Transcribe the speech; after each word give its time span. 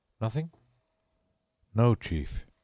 Nothing?" 0.19 0.49
"No, 1.75 1.93
chief." 1.95 2.47